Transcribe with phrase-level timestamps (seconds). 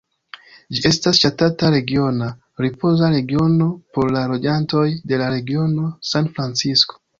[0.77, 2.29] Ĝi estas ŝatata regiona
[2.65, 3.69] ripoza regiono
[3.99, 7.03] por la loĝantoj de la regiono San Francisko.